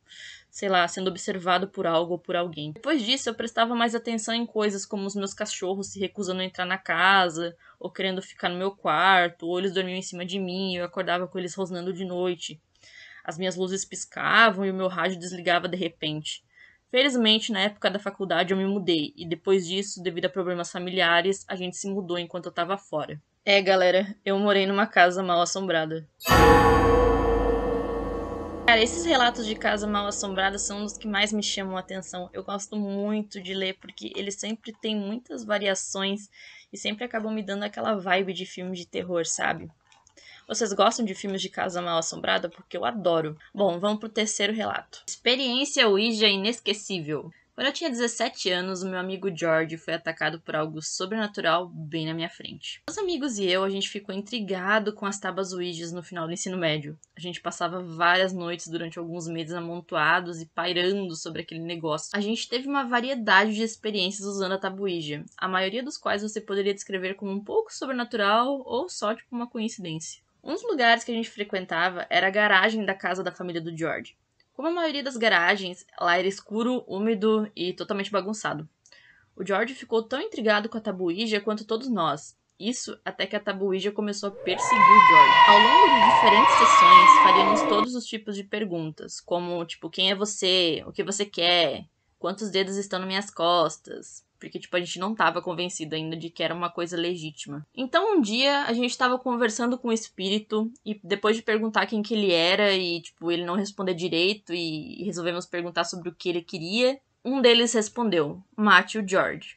sei 0.54 0.68
lá, 0.68 0.86
sendo 0.86 1.08
observado 1.08 1.66
por 1.66 1.84
algo 1.84 2.12
ou 2.12 2.18
por 2.18 2.36
alguém. 2.36 2.70
Depois 2.70 3.02
disso, 3.02 3.28
eu 3.28 3.34
prestava 3.34 3.74
mais 3.74 3.92
atenção 3.92 4.32
em 4.32 4.46
coisas 4.46 4.86
como 4.86 5.04
os 5.04 5.16
meus 5.16 5.34
cachorros 5.34 5.88
se 5.88 5.98
recusando 5.98 6.42
a 6.42 6.44
entrar 6.44 6.64
na 6.64 6.78
casa, 6.78 7.56
ou 7.76 7.90
querendo 7.90 8.22
ficar 8.22 8.48
no 8.48 8.56
meu 8.56 8.70
quarto, 8.70 9.48
ou 9.48 9.58
eles 9.58 9.74
dormiam 9.74 9.96
em 9.96 10.02
cima 10.02 10.24
de 10.24 10.38
mim 10.38 10.76
eu 10.76 10.84
acordava 10.84 11.26
com 11.26 11.40
eles 11.40 11.56
rosnando 11.56 11.92
de 11.92 12.04
noite. 12.04 12.62
As 13.24 13.36
minhas 13.36 13.56
luzes 13.56 13.84
piscavam 13.84 14.64
e 14.64 14.70
o 14.70 14.74
meu 14.74 14.86
rádio 14.86 15.18
desligava 15.18 15.66
de 15.66 15.76
repente. 15.76 16.44
Felizmente, 16.88 17.50
na 17.50 17.62
época 17.62 17.90
da 17.90 17.98
faculdade 17.98 18.52
eu 18.52 18.56
me 18.56 18.64
mudei, 18.64 19.12
e 19.16 19.26
depois 19.28 19.66
disso, 19.66 20.00
devido 20.00 20.26
a 20.26 20.30
problemas 20.30 20.70
familiares, 20.70 21.44
a 21.48 21.56
gente 21.56 21.76
se 21.76 21.88
mudou 21.88 22.16
enquanto 22.16 22.46
eu 22.46 22.52
tava 22.52 22.78
fora. 22.78 23.20
É, 23.44 23.60
galera, 23.60 24.14
eu 24.24 24.38
morei 24.38 24.68
numa 24.68 24.86
casa 24.86 25.20
mal 25.20 25.42
assombrada. 25.42 26.06
Cara, 28.66 28.82
esses 28.82 29.04
relatos 29.04 29.44
de 29.44 29.54
casa 29.54 29.86
mal 29.86 30.06
assombrada 30.06 30.58
são 30.58 30.84
os 30.84 30.96
que 30.96 31.06
mais 31.06 31.30
me 31.34 31.42
chamam 31.42 31.76
a 31.76 31.80
atenção. 31.80 32.30
Eu 32.32 32.42
gosto 32.42 32.76
muito 32.76 33.38
de 33.38 33.52
ler 33.52 33.74
porque 33.74 34.10
eles 34.16 34.36
sempre 34.36 34.72
têm 34.72 34.96
muitas 34.96 35.44
variações 35.44 36.30
e 36.72 36.78
sempre 36.78 37.04
acabam 37.04 37.32
me 37.32 37.42
dando 37.42 37.64
aquela 37.64 37.94
vibe 37.94 38.32
de 38.32 38.46
filme 38.46 38.74
de 38.74 38.86
terror, 38.86 39.26
sabe? 39.26 39.68
Vocês 40.48 40.72
gostam 40.72 41.04
de 41.04 41.14
filmes 41.14 41.42
de 41.42 41.50
casa 41.50 41.82
mal 41.82 41.98
assombrada? 41.98 42.48
Porque 42.48 42.76
eu 42.76 42.86
adoro. 42.86 43.36
Bom, 43.54 43.78
vamos 43.78 44.00
pro 44.00 44.08
terceiro 44.08 44.54
relato. 44.54 45.02
Experiência 45.06 45.86
Ouija 45.86 46.26
inesquecível. 46.26 47.30
Quando 47.54 47.68
eu 47.68 47.72
tinha 47.72 47.88
17 47.88 48.50
anos, 48.50 48.82
o 48.82 48.88
meu 48.88 48.98
amigo 48.98 49.30
George 49.32 49.76
foi 49.76 49.94
atacado 49.94 50.40
por 50.40 50.56
algo 50.56 50.82
sobrenatural 50.82 51.68
bem 51.68 52.04
na 52.04 52.12
minha 52.12 52.28
frente. 52.28 52.82
Meus 52.88 52.98
amigos 52.98 53.38
e 53.38 53.44
eu, 53.44 53.62
a 53.62 53.70
gente 53.70 53.88
ficou 53.88 54.12
intrigado 54.12 54.92
com 54.92 55.06
as 55.06 55.20
tábuas 55.20 55.52
Ouijas 55.52 55.92
no 55.92 56.02
final 56.02 56.26
do 56.26 56.32
ensino 56.32 56.58
médio. 56.58 56.98
A 57.16 57.20
gente 57.20 57.40
passava 57.40 57.80
várias 57.80 58.32
noites 58.32 58.66
durante 58.66 58.98
alguns 58.98 59.28
meses 59.28 59.54
amontoados 59.54 60.42
e 60.42 60.46
pairando 60.46 61.14
sobre 61.14 61.42
aquele 61.42 61.60
negócio. 61.60 62.10
A 62.12 62.20
gente 62.20 62.48
teve 62.48 62.66
uma 62.66 62.82
variedade 62.82 63.54
de 63.54 63.62
experiências 63.62 64.26
usando 64.26 64.54
a 64.54 64.58
tábua 64.58 64.86
Ouija, 64.86 65.24
a 65.38 65.46
maioria 65.46 65.84
dos 65.84 65.96
quais 65.96 66.22
você 66.22 66.40
poderia 66.40 66.74
descrever 66.74 67.14
como 67.14 67.30
um 67.30 67.42
pouco 67.42 67.72
sobrenatural 67.72 68.64
ou 68.66 68.88
só 68.88 69.14
tipo 69.14 69.28
uma 69.30 69.46
coincidência. 69.46 70.20
Um 70.42 70.54
dos 70.54 70.64
lugares 70.64 71.04
que 71.04 71.12
a 71.12 71.14
gente 71.14 71.30
frequentava 71.30 72.04
era 72.10 72.26
a 72.26 72.30
garagem 72.30 72.84
da 72.84 72.94
casa 72.94 73.22
da 73.22 73.30
família 73.30 73.60
do 73.60 73.74
George. 73.74 74.16
Como 74.54 74.68
a 74.68 74.70
maioria 74.70 75.02
das 75.02 75.16
garagens, 75.16 75.84
lá 76.00 76.16
era 76.16 76.28
escuro, 76.28 76.84
úmido 76.86 77.50
e 77.56 77.72
totalmente 77.72 78.10
bagunçado. 78.10 78.68
O 79.36 79.44
George 79.44 79.74
ficou 79.74 80.00
tão 80.00 80.20
intrigado 80.20 80.68
com 80.68 80.78
a 80.78 80.80
tabuíja 80.80 81.40
quanto 81.40 81.64
todos 81.64 81.90
nós. 81.90 82.36
Isso 82.58 82.96
até 83.04 83.26
que 83.26 83.34
a 83.34 83.40
tabuíja 83.40 83.90
começou 83.90 84.28
a 84.28 84.32
perseguir 84.32 84.80
o 84.80 85.06
George. 85.08 85.34
Ao 85.48 85.58
longo 85.58 85.92
de 85.92 86.14
diferentes 86.14 86.54
sessões, 86.54 87.10
faríamos 87.24 87.62
todos 87.62 87.94
os 87.96 88.06
tipos 88.06 88.36
de 88.36 88.44
perguntas, 88.44 89.20
como 89.20 89.64
tipo, 89.64 89.90
quem 89.90 90.12
é 90.12 90.14
você? 90.14 90.84
O 90.86 90.92
que 90.92 91.02
você 91.02 91.26
quer? 91.26 91.86
Quantos 92.16 92.48
dedos 92.48 92.76
estão 92.76 93.00
nas 93.00 93.08
minhas 93.08 93.30
costas? 93.30 94.24
Porque 94.44 94.58
tipo 94.58 94.76
a 94.76 94.80
gente 94.80 94.98
não 94.98 95.12
estava 95.12 95.40
convencido 95.40 95.94
ainda 95.94 96.16
de 96.16 96.30
que 96.30 96.42
era 96.42 96.54
uma 96.54 96.70
coisa 96.70 96.96
legítima. 96.96 97.66
Então 97.74 98.16
um 98.16 98.20
dia 98.20 98.64
a 98.64 98.72
gente 98.72 98.90
estava 98.90 99.18
conversando 99.18 99.78
com 99.78 99.88
o 99.88 99.92
espírito 99.92 100.70
e 100.84 101.00
depois 101.02 101.36
de 101.36 101.42
perguntar 101.42 101.86
quem 101.86 102.02
que 102.02 102.14
ele 102.14 102.30
era 102.32 102.72
e 102.72 103.00
tipo 103.00 103.30
ele 103.30 103.44
não 103.44 103.54
responder 103.54 103.94
direito 103.94 104.52
e 104.52 105.02
resolvemos 105.04 105.46
perguntar 105.46 105.84
sobre 105.84 106.08
o 106.08 106.14
que 106.14 106.28
ele 106.28 106.42
queria, 106.42 106.98
um 107.24 107.40
deles 107.40 107.72
respondeu: 107.72 108.42
"Mate 108.56 108.98
o 108.98 109.08
George". 109.08 109.56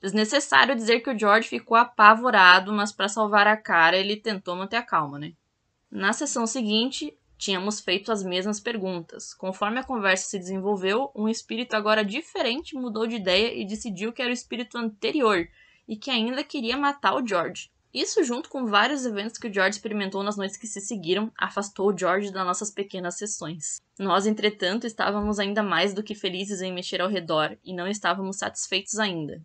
Desnecessário 0.00 0.74
dizer 0.74 1.00
que 1.00 1.10
o 1.10 1.18
George 1.18 1.48
ficou 1.48 1.76
apavorado, 1.76 2.72
mas 2.72 2.90
para 2.90 3.08
salvar 3.08 3.46
a 3.46 3.56
cara 3.56 3.96
ele 3.96 4.16
tentou 4.16 4.56
manter 4.56 4.76
a 4.76 4.82
calma, 4.82 5.18
né? 5.18 5.32
Na 5.90 6.12
sessão 6.12 6.46
seguinte, 6.46 7.16
Tínhamos 7.40 7.80
feito 7.80 8.12
as 8.12 8.22
mesmas 8.22 8.60
perguntas. 8.60 9.32
Conforme 9.32 9.80
a 9.80 9.82
conversa 9.82 10.28
se 10.28 10.38
desenvolveu, 10.38 11.10
um 11.16 11.26
espírito 11.26 11.74
agora 11.74 12.04
diferente 12.04 12.74
mudou 12.74 13.06
de 13.06 13.16
ideia 13.16 13.54
e 13.54 13.66
decidiu 13.66 14.12
que 14.12 14.20
era 14.20 14.30
o 14.30 14.34
espírito 14.34 14.76
anterior 14.76 15.48
e 15.88 15.96
que 15.96 16.10
ainda 16.10 16.44
queria 16.44 16.76
matar 16.76 17.14
o 17.14 17.26
George. 17.26 17.70
Isso, 17.94 18.22
junto 18.22 18.50
com 18.50 18.66
vários 18.66 19.06
eventos 19.06 19.38
que 19.38 19.48
o 19.48 19.52
George 19.52 19.76
experimentou 19.76 20.22
nas 20.22 20.36
noites 20.36 20.58
que 20.58 20.66
se 20.66 20.82
seguiram, 20.82 21.32
afastou 21.34 21.88
o 21.88 21.96
George 21.96 22.30
das 22.30 22.44
nossas 22.44 22.70
pequenas 22.70 23.16
sessões. 23.16 23.80
Nós, 23.98 24.26
entretanto, 24.26 24.86
estávamos 24.86 25.38
ainda 25.38 25.62
mais 25.62 25.94
do 25.94 26.02
que 26.02 26.14
felizes 26.14 26.60
em 26.60 26.74
mexer 26.74 27.00
ao 27.00 27.08
redor 27.08 27.56
e 27.64 27.72
não 27.72 27.88
estávamos 27.88 28.36
satisfeitos 28.36 28.98
ainda. 28.98 29.42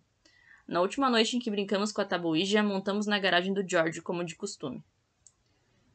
Na 0.68 0.82
última 0.82 1.08
noite 1.08 1.34
em 1.34 1.40
que 1.40 1.50
brincamos 1.50 1.92
com 1.92 2.02
a 2.02 2.04
tabuija, 2.04 2.62
montamos 2.62 3.06
na 3.06 3.18
garagem 3.18 3.54
do 3.54 3.66
George, 3.66 4.02
como 4.02 4.22
de 4.22 4.36
costume. 4.36 4.84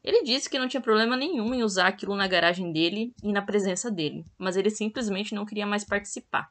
Ele 0.04 0.24
disse 0.24 0.50
que 0.50 0.58
não 0.58 0.68
tinha 0.68 0.80
problema 0.80 1.16
nenhum 1.16 1.54
em 1.54 1.62
usar 1.62 1.86
aquilo 1.86 2.16
na 2.16 2.26
garagem 2.26 2.72
dele 2.72 3.14
e 3.22 3.32
na 3.32 3.40
presença 3.40 3.90
dele, 3.90 4.24
mas 4.36 4.56
ele 4.56 4.70
simplesmente 4.70 5.34
não 5.34 5.46
queria 5.46 5.66
mais 5.66 5.84
participar. 5.84 6.50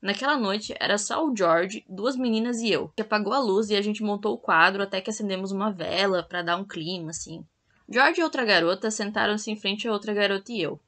Naquela 0.00 0.36
noite 0.36 0.74
era 0.78 0.98
só 0.98 1.26
o 1.26 1.34
George, 1.34 1.84
duas 1.88 2.16
meninas 2.16 2.60
e 2.60 2.70
eu, 2.70 2.90
que 2.94 3.02
apagou 3.02 3.32
a 3.32 3.38
luz 3.38 3.70
e 3.70 3.76
a 3.76 3.82
gente 3.82 4.02
montou 4.02 4.34
o 4.34 4.38
quadro 4.38 4.82
até 4.82 5.00
que 5.00 5.10
acendemos 5.10 5.50
uma 5.50 5.72
vela 5.72 6.22
para 6.22 6.42
dar 6.42 6.56
um 6.56 6.64
clima, 6.64 7.10
assim. 7.10 7.44
George 7.88 8.20
e 8.20 8.24
outra 8.24 8.44
garota 8.44 8.90
sentaram-se 8.90 9.50
em 9.50 9.56
frente 9.56 9.86
a 9.86 9.92
outra 9.92 10.14
garota 10.14 10.52
e 10.52 10.60
eu. 10.60 10.80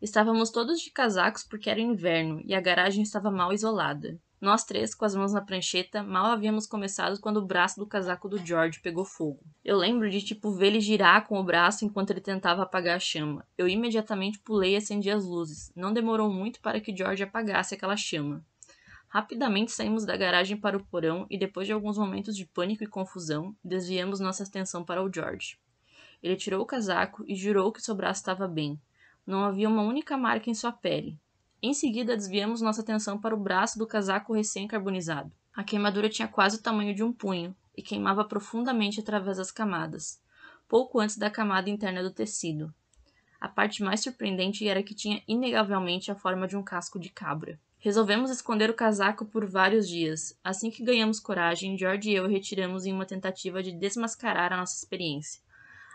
Estávamos 0.00 0.50
todos 0.50 0.80
de 0.80 0.90
casacos 0.90 1.42
porque 1.42 1.68
era 1.68 1.80
inverno 1.80 2.42
e 2.46 2.54
a 2.54 2.60
garagem 2.60 3.02
estava 3.02 3.30
mal 3.30 3.52
isolada. 3.52 4.18
Nós 4.40 4.64
três, 4.64 4.94
com 4.94 5.04
as 5.04 5.14
mãos 5.14 5.34
na 5.34 5.42
prancheta, 5.42 6.02
mal 6.02 6.24
havíamos 6.24 6.66
começado 6.66 7.20
quando 7.20 7.36
o 7.36 7.46
braço 7.46 7.78
do 7.78 7.86
casaco 7.86 8.26
do 8.26 8.38
George 8.38 8.80
pegou 8.80 9.04
fogo. 9.04 9.44
Eu 9.62 9.76
lembro 9.76 10.08
de, 10.08 10.22
tipo, 10.22 10.50
ver 10.50 10.68
ele 10.68 10.80
girar 10.80 11.26
com 11.26 11.38
o 11.38 11.44
braço 11.44 11.84
enquanto 11.84 12.10
ele 12.10 12.22
tentava 12.22 12.62
apagar 12.62 12.96
a 12.96 12.98
chama. 12.98 13.46
Eu 13.58 13.68
imediatamente 13.68 14.38
pulei 14.38 14.72
e 14.72 14.76
acendi 14.76 15.10
as 15.10 15.26
luzes. 15.26 15.70
Não 15.76 15.92
demorou 15.92 16.32
muito 16.32 16.58
para 16.60 16.80
que 16.80 16.96
George 16.96 17.22
apagasse 17.22 17.74
aquela 17.74 17.98
chama. 17.98 18.42
Rapidamente 19.08 19.72
saímos 19.72 20.06
da 20.06 20.16
garagem 20.16 20.56
para 20.56 20.76
o 20.76 20.84
porão 20.86 21.26
e, 21.28 21.36
depois 21.36 21.66
de 21.66 21.74
alguns 21.74 21.98
momentos 21.98 22.34
de 22.34 22.46
pânico 22.46 22.82
e 22.82 22.86
confusão, 22.86 23.54
desviamos 23.62 24.20
nossa 24.20 24.44
atenção 24.44 24.82
para 24.82 25.04
o 25.04 25.12
George. 25.12 25.58
Ele 26.22 26.36
tirou 26.36 26.62
o 26.62 26.66
casaco 26.66 27.24
e 27.28 27.34
jurou 27.34 27.70
que 27.70 27.82
seu 27.82 27.94
braço 27.94 28.22
estava 28.22 28.48
bem. 28.48 28.80
Não 29.26 29.44
havia 29.44 29.68
uma 29.68 29.82
única 29.82 30.16
marca 30.16 30.48
em 30.48 30.54
sua 30.54 30.72
pele. 30.72 31.18
Em 31.62 31.74
seguida, 31.74 32.16
desviamos 32.16 32.62
nossa 32.62 32.80
atenção 32.80 33.18
para 33.18 33.34
o 33.34 33.38
braço 33.38 33.78
do 33.78 33.86
casaco 33.86 34.32
recém-carbonizado. 34.32 35.30
A 35.54 35.62
queimadura 35.62 36.08
tinha 36.08 36.26
quase 36.26 36.56
o 36.56 36.62
tamanho 36.62 36.94
de 36.94 37.02
um 37.02 37.12
punho 37.12 37.54
e 37.76 37.82
queimava 37.82 38.24
profundamente 38.24 38.98
através 38.98 39.36
das 39.36 39.50
camadas, 39.50 40.22
pouco 40.66 40.98
antes 40.98 41.18
da 41.18 41.28
camada 41.28 41.68
interna 41.68 42.02
do 42.02 42.10
tecido. 42.10 42.72
A 43.38 43.46
parte 43.46 43.82
mais 43.82 44.00
surpreendente 44.00 44.66
era 44.66 44.82
que 44.82 44.94
tinha 44.94 45.22
inegavelmente 45.28 46.10
a 46.10 46.14
forma 46.14 46.48
de 46.48 46.56
um 46.56 46.62
casco 46.62 46.98
de 46.98 47.10
cabra. 47.10 47.60
Resolvemos 47.78 48.30
esconder 48.30 48.70
o 48.70 48.74
casaco 48.74 49.26
por 49.26 49.44
vários 49.46 49.86
dias. 49.86 50.38
Assim 50.42 50.70
que 50.70 50.84
ganhamos 50.84 51.20
coragem, 51.20 51.76
George 51.76 52.10
e 52.10 52.14
eu 52.14 52.26
retiramos 52.26 52.86
em 52.86 52.92
uma 52.92 53.06
tentativa 53.06 53.62
de 53.62 53.72
desmascarar 53.72 54.52
a 54.52 54.56
nossa 54.56 54.76
experiência. 54.76 55.42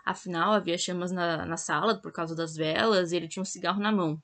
Afinal, 0.04 0.52
havia 0.52 0.78
chamas 0.78 1.10
na, 1.10 1.44
na 1.44 1.56
sala 1.56 1.96
por 1.96 2.12
causa 2.12 2.36
das 2.36 2.54
velas 2.54 3.10
e 3.10 3.16
ele 3.16 3.26
tinha 3.26 3.42
um 3.42 3.44
cigarro 3.44 3.80
na 3.80 3.90
mão. 3.90 4.22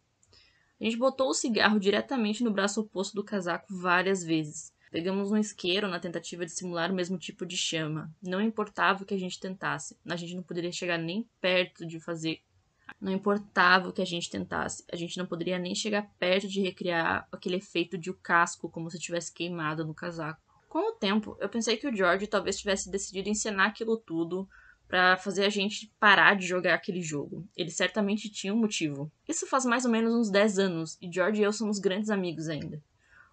A 0.82 0.84
gente 0.84 0.96
botou 0.96 1.28
o 1.28 1.34
cigarro 1.34 1.78
diretamente 1.78 2.42
no 2.42 2.50
braço 2.50 2.80
oposto 2.80 3.14
do 3.14 3.22
casaco 3.22 3.72
várias 3.72 4.24
vezes. 4.24 4.72
Pegamos 4.90 5.30
um 5.30 5.36
isqueiro 5.36 5.86
na 5.86 6.00
tentativa 6.00 6.44
de 6.44 6.50
simular 6.50 6.90
o 6.90 6.94
mesmo 6.94 7.16
tipo 7.16 7.46
de 7.46 7.56
chama. 7.56 8.12
Não 8.20 8.40
importava 8.40 9.04
o 9.04 9.06
que 9.06 9.14
a 9.14 9.18
gente 9.18 9.38
tentasse, 9.38 9.96
a 10.04 10.16
gente 10.16 10.34
não 10.34 10.42
poderia 10.42 10.72
chegar 10.72 10.98
nem 10.98 11.24
perto 11.40 11.86
de 11.86 12.00
fazer 12.00 12.40
não 13.00 13.12
importava 13.12 13.88
o 13.88 13.92
que 13.92 14.02
a 14.02 14.06
gente 14.06 14.28
tentasse, 14.28 14.84
a 14.92 14.96
gente 14.96 15.16
não 15.16 15.24
poderia 15.24 15.58
nem 15.58 15.74
chegar 15.74 16.10
perto 16.18 16.46
de 16.46 16.60
recriar 16.60 17.26
aquele 17.32 17.56
efeito 17.56 17.96
de 17.96 18.10
o 18.10 18.14
casco 18.14 18.68
como 18.68 18.90
se 18.90 18.98
tivesse 18.98 19.32
queimado 19.32 19.84
no 19.84 19.94
casaco. 19.94 20.40
Com 20.68 20.90
o 20.90 20.92
tempo, 20.92 21.36
eu 21.40 21.48
pensei 21.48 21.76
que 21.76 21.86
o 21.86 21.94
George 21.94 22.26
talvez 22.26 22.58
tivesse 22.58 22.90
decidido 22.90 23.28
encenar 23.28 23.68
aquilo 23.68 23.96
tudo 23.96 24.48
para 24.92 25.16
fazer 25.16 25.46
a 25.46 25.48
gente 25.48 25.90
parar 25.98 26.36
de 26.36 26.46
jogar 26.46 26.74
aquele 26.74 27.00
jogo. 27.00 27.48
Ele 27.56 27.70
certamente 27.70 28.28
tinha 28.28 28.52
um 28.52 28.58
motivo. 28.58 29.10
Isso 29.26 29.46
faz 29.46 29.64
mais 29.64 29.86
ou 29.86 29.90
menos 29.90 30.12
uns 30.12 30.28
10 30.28 30.58
anos 30.58 30.98
e 31.00 31.10
George 31.10 31.40
e 31.40 31.44
eu 31.44 31.50
somos 31.50 31.78
grandes 31.78 32.10
amigos 32.10 32.46
ainda. 32.46 32.78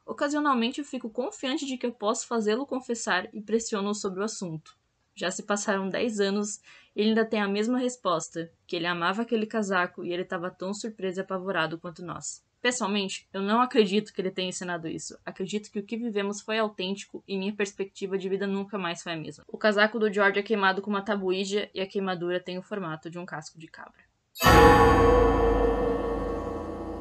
Ocasionalmente 0.06 0.80
eu 0.80 0.86
fico 0.86 1.10
confiante 1.10 1.66
de 1.66 1.75
que 1.75 1.86
eu 1.86 1.92
posso 1.92 2.28
fazê-lo 2.28 2.66
confessar 2.66 3.28
e 3.34 3.42
pressiono 3.42 3.94
sobre 3.94 4.22
o 4.22 4.24
assunto. 4.24 4.78
Já 5.13 5.30
se 5.30 5.44
passaram 5.44 5.89
10 5.89 6.22
anos 6.22 6.62
e 6.96 7.01
ele 7.01 7.10
ainda 7.10 7.25
tem 7.25 7.42
a 7.42 7.48
mesma 7.50 7.78
resposta, 7.78 8.50
que 8.66 8.78
ele 8.78 8.88
amava 8.88 9.24
aquele 9.24 9.46
casaco 9.46 10.06
e 10.06 10.13
ele 10.13 10.22
estava 10.22 10.50
tão 10.50 10.74
surpreso 10.74 11.20
e 11.20 11.24
apavorado 11.24 11.78
quanto 11.78 12.06
nós. 12.06 12.42
Pessoalmente, 12.62 13.25
eu 13.32 13.42
não 13.42 13.62
acredito 13.62 14.13
que 14.13 14.20
ele 14.20 14.32
tenha 14.32 14.50
ensinado 14.50 14.88
isso. 14.88 15.18
Acredito 15.25 15.72
que 15.72 15.80
o 15.80 15.86
que 15.86 15.96
vivemos 15.96 16.42
foi 16.42 16.60
autêntico 16.60 17.24
e 17.25 17.38
minha 17.38 17.56
perspectiva 17.56 18.18
de 18.18 18.28
vida 18.28 18.46
nunca 18.46 18.78
mais 18.78 19.01
foi 19.01 19.13
a 19.13 19.18
mesma. 19.18 19.46
O 19.48 19.58
casaco 19.58 19.98
do 19.98 20.12
George 20.12 20.39
é 20.39 20.44
queimado 20.44 20.82
com 20.82 20.89
uma 20.89 21.01
tabuíja 21.01 21.70
e 21.74 21.80
a 21.80 21.88
queimadura 21.88 22.38
tem 22.39 22.58
o 22.58 22.62
formato 22.62 23.10
de 23.10 23.18
um 23.18 23.25
casco 23.25 23.58
de 23.58 23.68
cabra. 23.68 24.04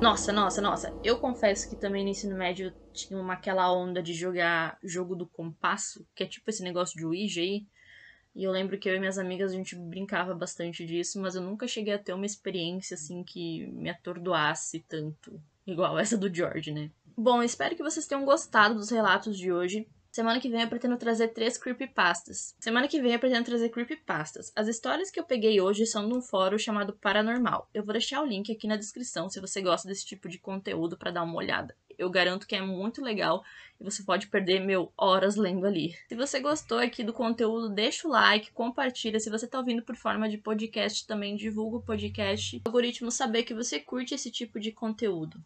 Nossa, 0.00 0.32
nossa, 0.32 0.62
nossa. 0.62 0.94
Eu 1.02 1.18
confesso 1.18 1.68
que 1.68 1.74
também 1.74 2.04
no 2.04 2.10
ensino 2.10 2.36
médio 2.36 2.72
tinha 2.92 3.20
uma 3.20 3.32
aquela 3.32 3.72
onda 3.72 4.00
de 4.00 4.14
jogar 4.14 4.78
jogo 4.84 5.16
do 5.16 5.26
compasso, 5.26 6.06
que 6.14 6.22
é 6.22 6.26
tipo 6.26 6.48
esse 6.48 6.62
negócio 6.62 6.96
de 6.96 7.04
Ouija 7.04 7.40
aí. 7.40 7.66
E 8.34 8.44
eu 8.44 8.52
lembro 8.52 8.78
que 8.78 8.88
eu 8.88 8.94
e 8.94 9.00
minhas 9.00 9.18
amigas 9.18 9.52
a 9.52 9.54
gente 9.54 9.74
brincava 9.74 10.34
bastante 10.34 10.84
disso, 10.84 11.20
mas 11.20 11.34
eu 11.34 11.42
nunca 11.42 11.66
cheguei 11.66 11.94
a 11.94 11.98
ter 11.98 12.12
uma 12.12 12.26
experiência 12.26 12.94
assim 12.94 13.24
que 13.24 13.66
me 13.66 13.90
atordoasse 13.90 14.84
tanto, 14.88 15.40
igual 15.66 15.98
essa 15.98 16.16
do 16.16 16.32
George, 16.32 16.72
né? 16.72 16.90
Bom, 17.16 17.42
espero 17.42 17.74
que 17.74 17.82
vocês 17.82 18.06
tenham 18.06 18.24
gostado 18.24 18.76
dos 18.76 18.90
relatos 18.90 19.36
de 19.36 19.52
hoje. 19.52 19.88
Semana 20.10 20.40
que 20.40 20.48
vem 20.48 20.62
eu 20.62 20.68
pretendo 20.68 20.96
trazer 20.96 21.28
três 21.28 21.58
creepypastas. 21.58 22.54
Semana 22.58 22.88
que 22.88 23.00
vem 23.00 23.12
eu 23.12 23.18
pretendo 23.18 23.44
trazer 23.44 23.68
creepypastas. 23.68 24.52
As 24.54 24.68
histórias 24.68 25.10
que 25.10 25.20
eu 25.20 25.24
peguei 25.24 25.60
hoje 25.60 25.84
são 25.84 26.08
de 26.08 26.14
um 26.14 26.22
fórum 26.22 26.58
chamado 26.58 26.92
Paranormal. 26.92 27.68
Eu 27.74 27.84
vou 27.84 27.92
deixar 27.92 28.22
o 28.22 28.26
link 28.26 28.50
aqui 28.50 28.66
na 28.66 28.76
descrição 28.76 29.28
se 29.28 29.40
você 29.40 29.60
gosta 29.60 29.86
desse 29.86 30.06
tipo 30.06 30.28
de 30.28 30.38
conteúdo 30.38 30.96
para 30.96 31.10
dar 31.10 31.24
uma 31.24 31.36
olhada. 31.36 31.76
Eu 31.98 32.08
garanto 32.08 32.46
que 32.46 32.54
é 32.54 32.62
muito 32.62 33.02
legal 33.02 33.44
e 33.80 33.84
você 33.84 34.02
pode 34.02 34.28
perder 34.28 34.60
meu 34.60 34.92
horas 34.96 35.36
lendo 35.36 35.66
ali. 35.66 35.94
Se 36.08 36.14
você 36.14 36.40
gostou 36.40 36.78
aqui 36.78 37.02
do 37.02 37.12
conteúdo, 37.12 37.68
deixa 37.68 38.06
o 38.06 38.10
like, 38.10 38.52
compartilha. 38.52 39.18
Se 39.18 39.28
você 39.28 39.46
está 39.46 39.58
ouvindo 39.58 39.82
por 39.82 39.96
forma 39.96 40.28
de 40.28 40.38
podcast, 40.38 41.06
também 41.06 41.36
divulga 41.36 41.78
o 41.78 41.82
podcast. 41.82 42.56
O 42.64 42.68
algoritmo 42.68 43.10
saber 43.10 43.42
que 43.42 43.54
você 43.54 43.80
curte 43.80 44.14
esse 44.14 44.30
tipo 44.30 44.60
de 44.60 44.70
conteúdo. 44.70 45.42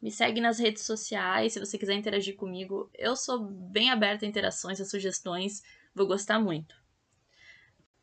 Me 0.00 0.10
segue 0.10 0.40
nas 0.40 0.58
redes 0.58 0.84
sociais, 0.84 1.52
se 1.52 1.60
você 1.60 1.76
quiser 1.76 1.94
interagir 1.94 2.36
comigo. 2.36 2.88
Eu 2.94 3.14
sou 3.14 3.38
bem 3.44 3.90
aberta 3.90 4.24
a 4.24 4.28
interações, 4.28 4.80
a 4.80 4.84
sugestões. 4.84 5.62
Vou 5.94 6.06
gostar 6.06 6.38
muito. 6.38 6.74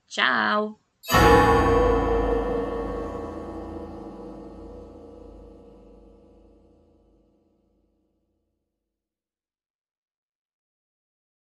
Tchau! 0.08 0.80